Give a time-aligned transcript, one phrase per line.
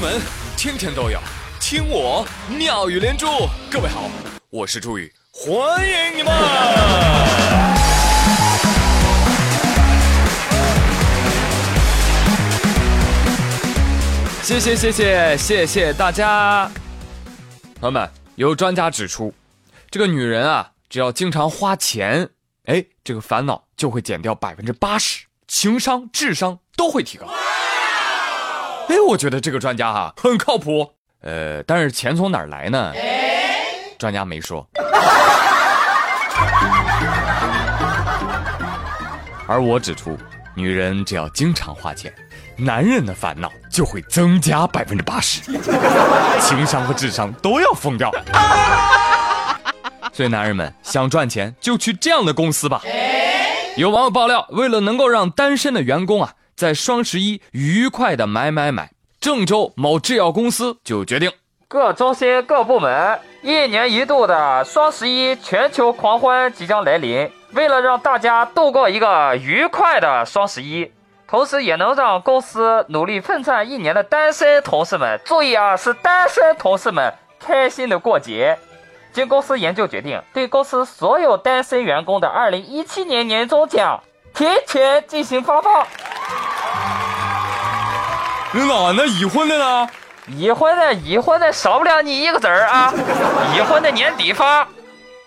[0.00, 0.18] 闻
[0.56, 1.20] 天天都有，
[1.60, 3.26] 听我妙语连珠。
[3.70, 4.08] 各位好，
[4.48, 6.32] 我是朱宇，欢迎你们！
[14.42, 16.70] 谢谢谢谢谢谢大家，
[17.78, 19.34] 朋友们，有专家指出，
[19.90, 22.30] 这个女人啊，只要经常花钱，
[22.64, 27.26] 哎，这个烦恼就会减掉百分之八十，情商、智商都会提高。
[28.90, 30.90] 哎，我觉得这个专家哈很靠谱。
[31.22, 32.92] 呃，但是钱从哪儿来呢？
[33.96, 34.66] 专家没说。
[39.46, 40.18] 而我指出，
[40.56, 42.12] 女人只要经常花钱，
[42.56, 45.40] 男人的烦恼就会增加百分之八十，
[46.40, 48.10] 情商和智商都要疯掉。
[50.12, 52.82] 所以，男人们想赚钱就去这样的公司吧。
[53.76, 56.32] 有网友爆料，为了能够让单身的员工啊。
[56.60, 61.32] 在双十一愉快的买买买，郑州某制药公司就决定，
[61.66, 67.30] 各中心各部门一年一度的双十一全球狂欢即将来临。
[67.54, 70.92] 为了让大家度过一个愉快的双十一，
[71.26, 78.58] 同时也能让公司努力奋战一年的单身同事们注意啊，是单身同事们开心的过节。
[79.14, 83.98] 经公司研究决定，对公司所有单身员工的二零一七年年终奖
[84.34, 85.86] 提前进行发放。
[88.52, 89.88] 领导，那已婚的呢？
[90.26, 92.92] 已婚的，已婚的少不了你一个子儿啊！
[93.56, 94.66] 已婚的年底发。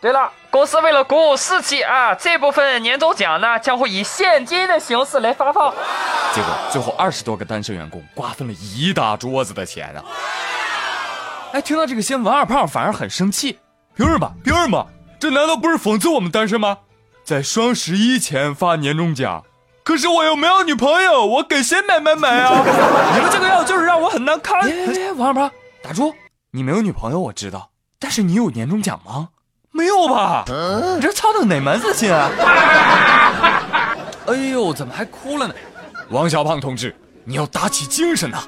[0.00, 5.72] 对了，公司为了鼓舞士气啊，这部分年终奖呢将会以现金的形式来发放。
[6.34, 10.02] 结果最后二十多个单身员工瓜分了一大桌子的钱啊！
[11.52, 13.58] 哎，听到这个新闻，二胖反而很生气。
[13.96, 14.32] 凭什么？
[14.44, 14.84] 凭什么？
[15.20, 16.78] 这难道不是讽刺我们单身吗？
[17.24, 19.44] 在双十一前发年终奖。
[19.84, 22.62] 可是我又没有女朋友，我给谁买买买啊？
[23.14, 24.60] 你们这个药就是让我很难堪。
[25.16, 25.50] 王二胖，
[25.82, 26.14] 打住！
[26.52, 29.28] 你没有女朋友我知道，但是你有年终奖吗？
[29.72, 30.44] 没有吧？
[30.96, 32.30] 你这操的哪门子心啊？
[34.26, 35.54] 哎呦，怎么还哭了呢？
[36.10, 36.94] 王小胖同志，
[37.24, 38.42] 你要打起精神呐！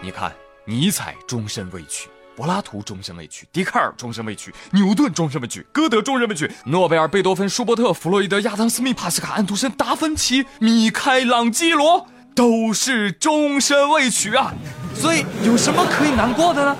[0.00, 0.32] 你看，
[0.64, 2.08] 尼采终身未娶。
[2.36, 14.52] 柏拉图终身未娶，笛卡尔终身未娶，牛顿终身未娶，歌德终身未娶，诺贝尔、贝多芬、舒伯特、弗洛伊德、亚当·斯密、帕斯卡、安徒生、达芬奇、米开朗基罗都是终身未娶啊！
[14.94, 16.76] 所以有什么可以难过的呢？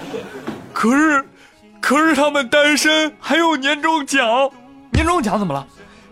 [0.74, 1.24] 可是，
[1.80, 4.50] 可是他们单身还有年终奖，
[4.92, 5.66] 年终奖怎么了？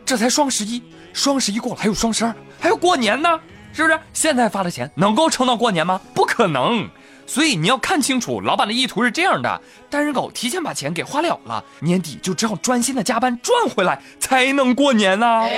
[0.07, 0.83] 这才双十一，
[1.13, 3.39] 双十一过了还有双十二，还有过年呢，
[3.75, 4.01] 是不是？
[4.15, 6.01] 现在发的钱能够撑到过年吗？
[6.15, 6.89] 不可能。
[7.27, 15.49] 所以你要看清楚，老板的意图是这样的：单身狗提前把钱给花了了，年底就只好专心的加班赚回来，才能过年呢，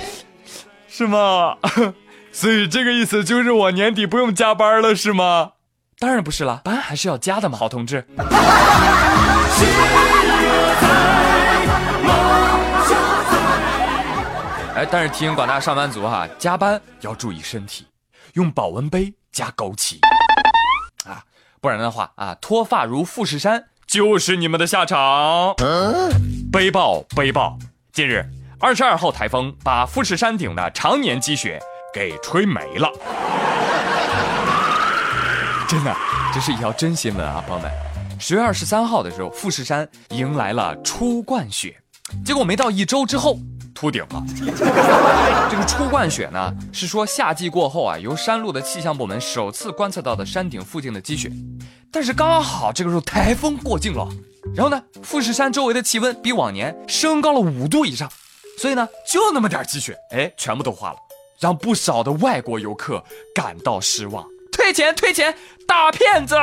[0.88, 1.56] 是吗？
[2.32, 5.52] 所以这个意思就是我年底不用加班了，是吗？
[5.98, 8.06] 当然不是了，班还是要加的嘛，好同志。
[14.76, 17.84] 哎，但是提醒广大上班族哈，加班要注意身体，
[18.34, 19.98] 用保温杯加枸杞。
[21.60, 25.54] 不然的话啊，脱发如富士山就是你们的下场。
[26.52, 27.58] 背报背报，
[27.92, 28.24] 近日
[28.60, 31.60] 二十二号台风把富士山顶的常年积雪
[31.92, 32.90] 给吹没了。
[35.68, 35.94] 真的，
[36.32, 37.70] 这是一条真新闻啊，朋友们。
[38.20, 41.76] 十月二十三号的时候，富士山迎来了初冠雪，
[42.24, 43.38] 结果没到一周之后。
[43.78, 44.24] 秃顶了。
[45.48, 51.30] 这个初冠雪呢，是说夏季过后啊，由山路的气象部门首次观测到的山顶附近的积雪。
[51.92, 54.08] 但是刚好这个时候台风过境了，
[54.52, 58.10] 然后呢，富士山周围的气温比往年升高了五度以上，
[58.58, 60.96] 所以呢，就那么点积雪，哎，全部都化了，
[61.38, 63.00] 让不少的外国游客
[63.32, 65.32] 感到失望，退钱退钱，
[65.68, 66.34] 大骗子！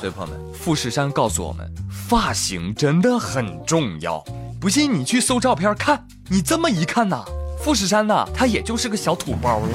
[0.00, 4.22] 所以朋友们，富士山告诉我们，发型真的很重要。
[4.60, 7.24] 不信你去搜照片看，你这么一看呐，
[7.62, 9.68] 富士山呐，它也就是个小土包了。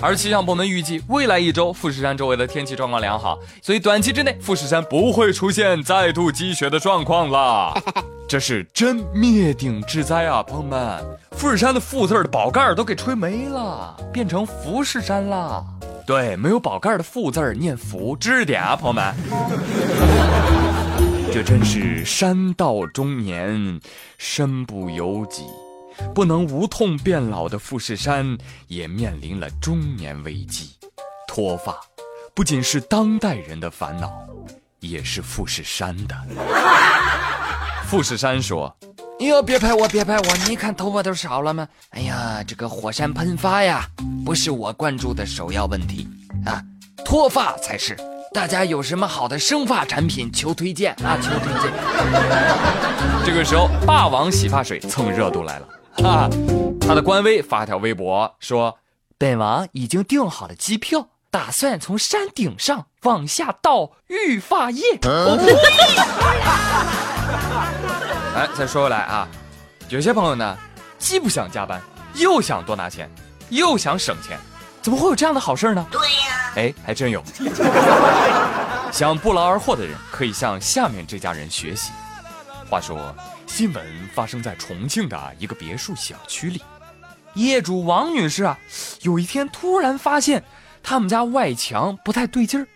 [0.00, 7.74] 而气象部门预计，未来一周富士山周围的天气状况良好，所以短期之内富士山不会出现再度积雪的状况了。
[8.28, 11.02] 这是真灭顶之灾啊，朋友们！
[11.32, 15.64] 富士山的富字的宝盖都给吹没了，变成福士山了。
[16.06, 19.12] 对，没有宝盖的富字念福，知识点啊，朋友们。
[21.32, 23.80] 这真是山到中年，
[24.16, 25.42] 身不由己，
[26.14, 28.38] 不能无痛变老的富士山
[28.68, 30.70] 也面临了中年危机。
[31.26, 31.76] 脱发
[32.34, 34.12] 不仅是当代人的烦恼，
[34.78, 36.16] 也是富士山的。
[37.84, 38.74] 富士山说
[39.18, 40.36] ：“哎呦，别拍我，别拍我！
[40.46, 41.66] 你看头发都少了吗？
[41.90, 43.86] 哎呀，这个火山喷发呀，
[44.26, 46.06] 不是我关注的首要问题。
[46.44, 46.62] 啊，
[47.02, 47.96] 脱发才是。
[48.34, 51.72] 大家有什么好的生发产品，求推荐啊，求推荐。
[53.24, 55.68] 这个时候，霸王洗发水蹭热度来了，
[56.02, 56.28] 哈，
[56.78, 58.76] 他的官微发条微博说，
[59.16, 64.82] 本王已经订好了机票，打算从山顶上往下倒育发液。
[68.36, 69.26] 哎，再说回来啊，
[69.88, 70.58] 有些朋友呢，
[70.98, 71.80] 既不想加班，
[72.16, 73.10] 又想多拿钱，
[73.48, 74.38] 又想省钱，
[74.82, 75.86] 怎么会有这样的好事呢？
[75.90, 77.24] 对呀，哎，还真有。
[78.92, 81.92] 想不劳而获的人，可以向下面这家人学习。
[82.68, 83.14] 话说，
[83.46, 83.82] 新闻
[84.14, 86.62] 发生在重庆的一个别墅小区里，
[87.32, 88.58] 业主王女士啊，
[89.00, 90.44] 有一天突然发现
[90.82, 92.68] 他们家外墙不太对劲儿，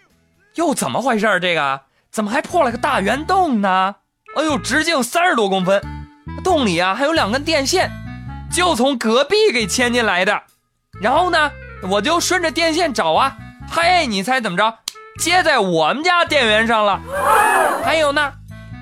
[0.55, 1.39] 又怎么回事儿？
[1.39, 3.97] 这个怎么还破了个大圆洞呢？
[4.37, 5.83] 哎呦，直径三十多公分，
[6.45, 7.91] 洞里啊还有两根电线，
[8.51, 10.41] 就从隔壁给牵进来的。
[11.01, 11.51] 然后呢，
[11.83, 13.37] 我就顺着电线找啊，
[13.71, 14.73] 嘿，你猜怎么着？
[15.19, 17.01] 接在我们家电源上了。
[17.85, 18.33] 还有呢，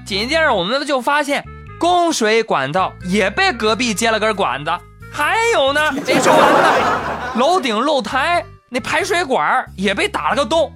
[0.05, 1.43] 紧接着我们就发现
[1.81, 4.71] 供水管道也被隔壁接了根管子。
[5.11, 10.71] 还有呢，没说完呢，楼顶露台那排水管也被打了个洞。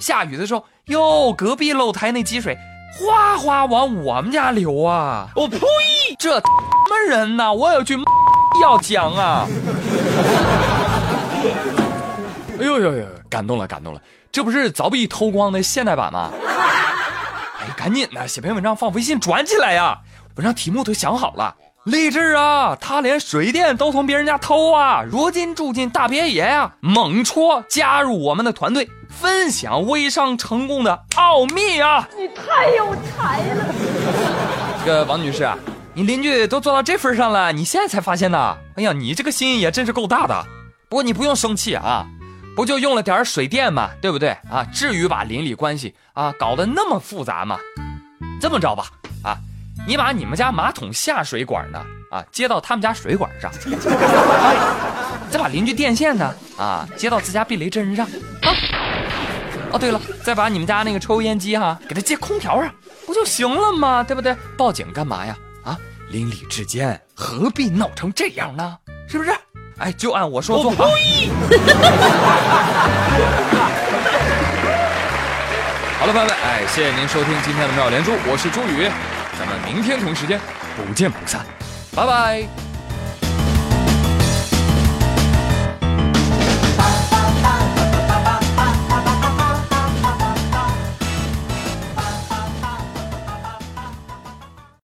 [0.00, 2.56] 下雨的时候，哟，隔壁露台那积水。
[2.98, 5.28] 哗哗往我们家流啊！
[5.34, 5.58] 我呸！
[6.18, 6.42] 这什
[6.88, 7.52] 么人呐？
[7.52, 7.96] 我有句
[8.62, 9.46] 要讲 啊！
[12.60, 13.06] 哎呦呦呦！
[13.28, 14.00] 感动了，感动了！
[14.30, 16.30] 这不是凿壁偷光的现代版吗？
[17.60, 19.98] 哎，赶紧的，写篇文章放微信转起来呀！
[20.36, 21.54] 文章题目都想好了。
[21.84, 22.76] 励志啊！
[22.80, 25.02] 他连水电都从别人家偷啊！
[25.02, 26.72] 如今住进大别野呀！
[26.80, 28.88] 猛戳加入我们的团队，
[29.20, 32.08] 分享微商成功的奥秘啊！
[32.16, 33.64] 你太有才了！
[34.84, 35.56] 这个王女士啊，
[35.94, 38.56] 你邻居都做到这份上了，你现在才发现呢？
[38.76, 40.44] 哎呀，你这个心也真是够大的。
[40.88, 42.06] 不过你不用生气啊，
[42.54, 44.64] 不就用了点水电嘛，对不对啊？
[44.72, 47.58] 至于把邻里关系啊搞得那么复杂吗？
[48.40, 48.86] 这么着吧，
[49.22, 49.36] 啊。
[49.86, 51.78] 你把你们家马桶下水管呢
[52.10, 53.50] 啊接到他们家水管上，
[55.28, 58.54] 再把邻居电线呢啊接到自家避雷针上啊。
[59.74, 62.72] 哦对了，再把你们家那个抽烟机哈给它接空调上，
[63.04, 64.04] 不就行了吗？
[64.04, 64.36] 对不对？
[64.56, 65.36] 报警干嘛呀？
[65.64, 65.76] 啊，
[66.10, 68.78] 邻里之间何必闹成这样呢？
[69.08, 69.34] 是不是？
[69.78, 70.70] 哎，就按我说做。
[70.70, 70.76] 我
[75.98, 78.88] 好了，朋友们，哎，谢谢您收听今天的妙连珠，我是朱宇。
[79.36, 80.38] 咱们明天同一时间
[80.76, 81.44] 不见不散，
[81.96, 82.63] 拜拜。